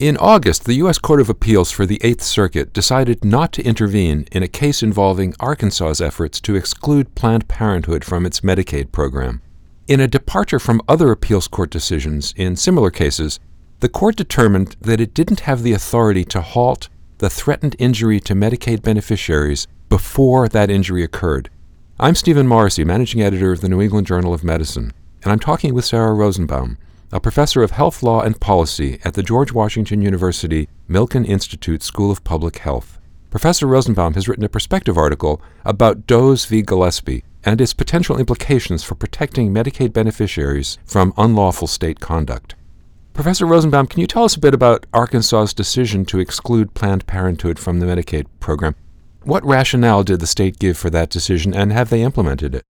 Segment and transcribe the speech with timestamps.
[0.00, 0.98] In August, the U.S.
[0.98, 5.36] Court of Appeals for the Eighth Circuit decided not to intervene in a case involving
[5.38, 9.40] Arkansas's efforts to exclude Planned Parenthood from its Medicaid program.
[9.86, 13.38] In a departure from other appeals court decisions in similar cases,
[13.78, 16.88] the court determined that it didn't have the authority to halt
[17.18, 21.50] the threatened injury to Medicaid beneficiaries before that injury occurred.
[22.00, 24.92] I'm Stephen Morrissey, managing editor of the New England Journal of Medicine,
[25.22, 26.78] and I'm talking with Sarah Rosenbaum
[27.14, 32.10] a professor of health law and policy at the George Washington University Milken Institute School
[32.10, 32.98] of Public Health.
[33.30, 36.60] Professor Rosenbaum has written a perspective article about Does v.
[36.60, 42.56] Gillespie and its potential implications for protecting Medicaid beneficiaries from unlawful state conduct.
[43.12, 47.60] Professor Rosenbaum, can you tell us a bit about Arkansas's decision to exclude Planned Parenthood
[47.60, 48.74] from the Medicaid program?
[49.22, 52.64] What rationale did the state give for that decision, and have they implemented it?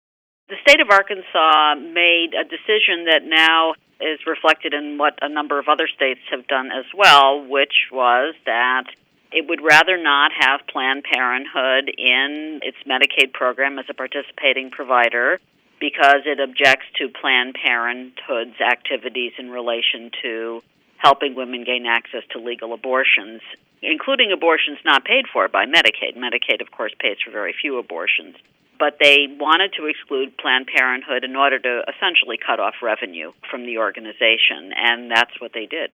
[0.49, 5.59] The state of Arkansas made a decision that now is reflected in what a number
[5.59, 8.85] of other states have done as well, which was that
[9.31, 15.39] it would rather not have Planned Parenthood in its Medicaid program as a participating provider
[15.79, 20.61] because it objects to Planned Parenthood's activities in relation to
[20.97, 23.41] helping women gain access to legal abortions,
[23.81, 26.15] including abortions not paid for by Medicaid.
[26.15, 28.35] Medicaid, of course, pays for very few abortions
[28.81, 33.67] but they wanted to exclude Planned Parenthood in order to essentially cut off revenue from
[33.67, 35.91] the organization, and that's what they did.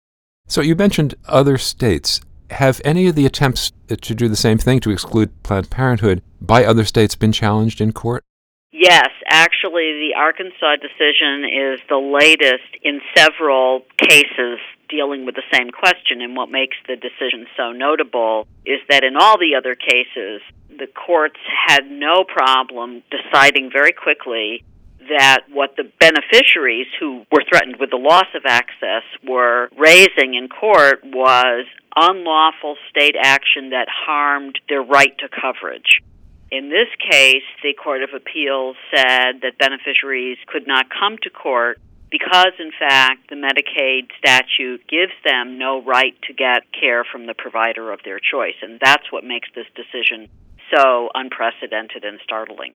[0.47, 2.21] So you mentioned other states.
[2.49, 6.65] Have any of the attempts to do the same thing to exclude Planned Parenthood by
[6.65, 8.23] other states been challenged in court?
[8.71, 14.57] Yes, actually, the Arkansas decision is the latest in several cases
[14.89, 16.19] dealing with the same question.
[16.21, 20.41] And what makes the decision so notable is that in all the other cases,
[20.81, 21.37] the courts
[21.67, 24.63] had no problem deciding very quickly
[25.09, 30.49] that what the beneficiaries who were threatened with the loss of access were raising in
[30.49, 31.65] court was
[31.95, 36.01] unlawful state action that harmed their right to coverage.
[36.49, 41.79] In this case, the Court of Appeals said that beneficiaries could not come to court
[42.09, 47.33] because, in fact, the Medicaid statute gives them no right to get care from the
[47.33, 48.59] provider of their choice.
[48.61, 50.27] And that's what makes this decision
[50.73, 52.73] so unprecedented and startling.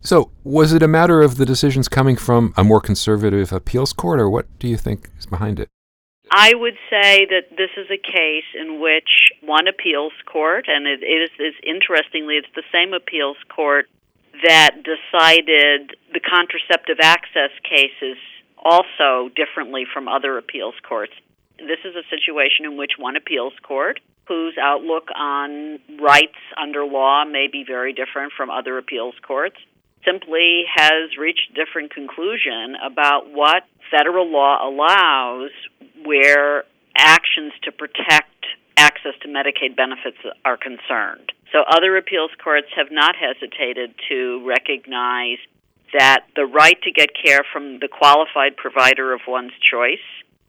[0.00, 4.20] So, was it a matter of the decisions coming from a more conservative appeals court,
[4.20, 5.68] or what do you think is behind it?
[6.30, 11.02] I would say that this is a case in which one appeals court, and it
[11.02, 13.86] is, is interestingly, it's the same appeals court
[14.44, 18.18] that decided the contraceptive access cases
[18.62, 21.12] also differently from other appeals courts.
[21.58, 23.98] This is a situation in which one appeals court
[24.28, 29.56] whose outlook on rights under law may be very different from other appeals courts,
[30.04, 35.50] simply has reached a different conclusion about what federal law allows
[36.04, 36.64] where
[36.96, 38.46] actions to protect
[38.76, 41.32] access to Medicaid benefits are concerned.
[41.52, 45.38] So other appeals courts have not hesitated to recognize
[45.98, 50.04] that the right to get care from the qualified provider of one's choice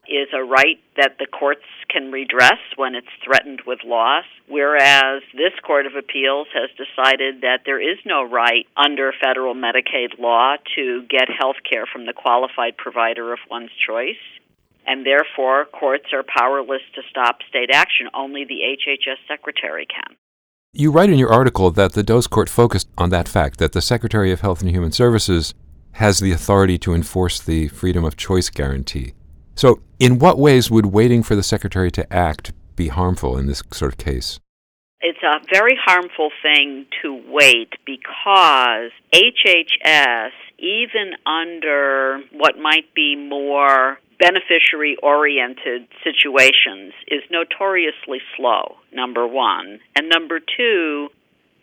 [0.10, 5.54] is a right that the courts can redress when it's threatened with loss, whereas this
[5.66, 11.04] Court of Appeals has decided that there is no right under federal Medicaid law to
[11.10, 14.22] get health care from the qualified provider of one's choice.
[14.86, 18.08] And therefore, courts are powerless to stop state action.
[18.14, 20.16] Only the HHS secretary can.
[20.74, 23.82] You write in your article that the Does Court focused on that fact that the
[23.82, 25.54] Secretary of Health and Human Services
[25.94, 29.14] has the authority to enforce the freedom of choice guarantee.
[29.60, 33.62] So, in what ways would waiting for the secretary to act be harmful in this
[33.72, 34.40] sort of case?
[35.02, 44.00] It's a very harmful thing to wait because HHS, even under what might be more
[44.18, 49.82] beneficiary oriented situations, is notoriously slow, number one.
[49.94, 51.10] And number two,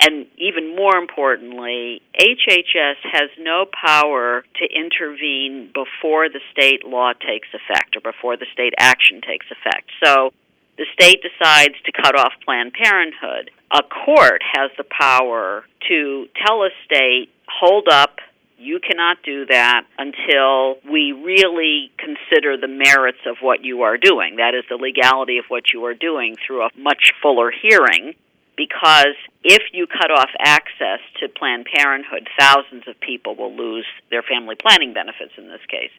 [0.00, 7.48] and even more importantly, HHS has no power to intervene before the state law takes
[7.54, 9.90] effect or before the state action takes effect.
[10.04, 10.32] So
[10.76, 13.50] the state decides to cut off Planned Parenthood.
[13.70, 18.16] A court has the power to tell a state, hold up,
[18.58, 24.36] you cannot do that until we really consider the merits of what you are doing.
[24.36, 28.14] That is, the legality of what you are doing through a much fuller hearing
[28.56, 29.14] because
[29.44, 34.56] if you cut off access to Planned Parenthood, thousands of people will lose their family
[34.56, 35.90] planning benefits in this case.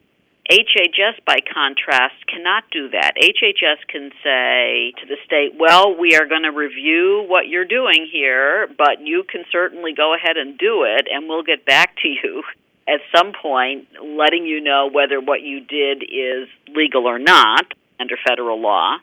[0.50, 3.12] HHS, by contrast, cannot do that.
[3.16, 8.08] HHS can say to the state, well, we are going to review what you're doing
[8.10, 12.08] here, but you can certainly go ahead and do it, and we'll get back to
[12.08, 12.42] you
[12.88, 17.66] at some point, letting you know whether what you did is legal or not
[18.00, 18.96] under federal law.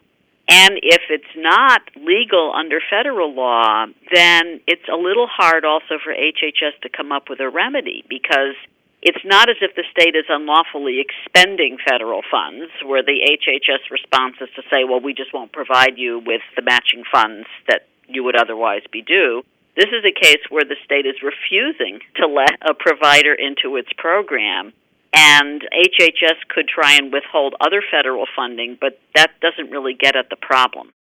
[0.48, 6.14] And if it's not legal under federal law, then it's a little hard also for
[6.14, 8.54] HHS to come up with a remedy because
[9.02, 14.36] it's not as if the state is unlawfully expending federal funds, where the HHS response
[14.40, 18.22] is to say, well, we just won't provide you with the matching funds that you
[18.24, 19.42] would otherwise be due.
[19.76, 23.92] This is a case where the state is refusing to let a provider into its
[23.98, 24.72] program
[25.16, 30.28] and HHS could try and withhold other federal funding, but that doesn't really get at
[30.28, 30.92] the problem.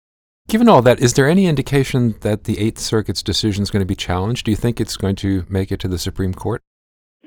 [0.47, 3.87] Given all that, is there any indication that the Eighth Circuit's decision is going to
[3.87, 4.45] be challenged?
[4.45, 6.63] Do you think it's going to make it to the Supreme Court?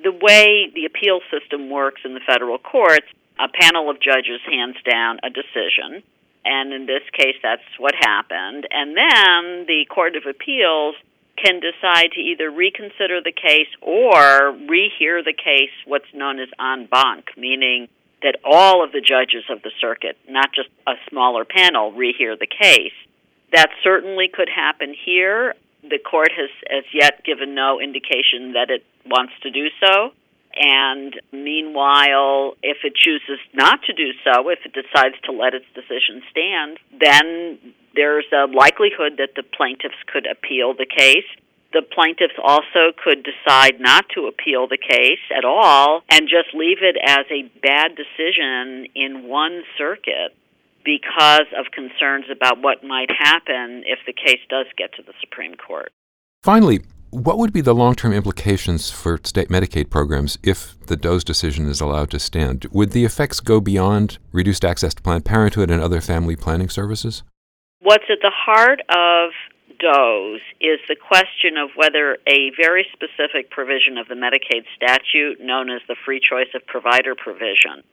[0.01, 3.07] The way the appeal system works in the federal courts,
[3.39, 6.03] a panel of judges hands down a decision,
[6.45, 8.67] and in this case, that's what happened.
[8.71, 10.95] And then the Court of Appeals
[11.37, 16.87] can decide to either reconsider the case or rehear the case, what's known as en
[16.87, 17.87] banc, meaning
[18.23, 22.47] that all of the judges of the circuit, not just a smaller panel, rehear the
[22.47, 22.97] case.
[23.53, 25.53] That certainly could happen here.
[25.83, 30.11] The court has as yet given no indication that it wants to do so.
[30.59, 35.65] And meanwhile, if it chooses not to do so, if it decides to let its
[35.75, 37.59] decision stand, then
[37.97, 41.25] there's a likelihood that the plaintiffs could appeal the case.
[41.73, 46.77] The plaintiffs also could decide not to appeal the case at all and just leave
[46.81, 50.31] it as a bad decision in one circuit
[50.85, 55.55] because of concerns about what might happen if the case does get to the Supreme
[55.55, 55.91] Court.
[56.41, 56.79] Finally,
[57.09, 61.67] what would be the long term implications for state Medicaid programs if the Does decision
[61.67, 62.67] is allowed to stand?
[62.71, 67.23] Would the effects go beyond reduced access to Planned Parenthood and other family planning services?
[67.79, 69.31] What's at the heart of
[69.77, 75.69] Does is the question of whether a very specific provision of the Medicaid statute, known
[75.69, 77.83] as the free choice of provider provision,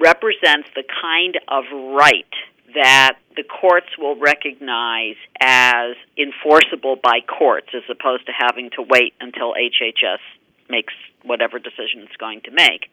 [0.00, 1.64] represents the kind of
[1.94, 2.32] right
[2.74, 9.12] that the courts will recognize as enforceable by courts as opposed to having to wait
[9.20, 10.24] until HHS
[10.70, 12.88] makes whatever decision it's going to make.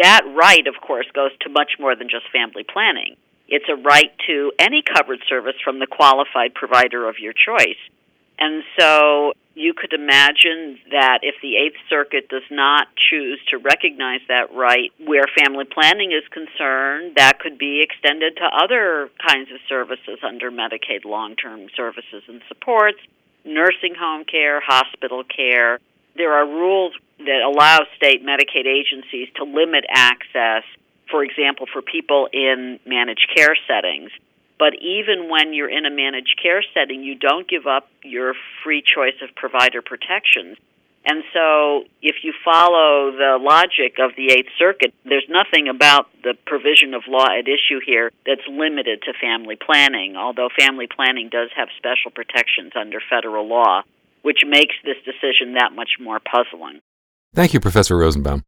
[0.00, 3.16] That right, of course, goes to much more than just family planning.
[3.50, 7.78] It's a right to any covered service from the qualified provider of your choice.
[8.38, 14.20] And so you could imagine that if the Eighth Circuit does not choose to recognize
[14.28, 19.58] that right where family planning is concerned, that could be extended to other kinds of
[19.68, 22.98] services under Medicaid long term services and supports,
[23.44, 25.78] nursing home care, hospital care.
[26.16, 30.64] There are rules that allow state Medicaid agencies to limit access,
[31.10, 34.10] for example, for people in managed care settings
[34.60, 38.84] but even when you're in a managed care setting, you don't give up your free
[38.84, 40.58] choice of provider protections.
[41.06, 46.34] And so, if you follow the logic of the Eighth Circuit, there's nothing about the
[46.46, 51.48] provision of law at issue here that's limited to family planning, although family planning does
[51.56, 53.80] have special protections under federal law,
[54.20, 56.82] which makes this decision that much more puzzling.
[57.34, 58.38] Thank you, Professor Rosenbaum.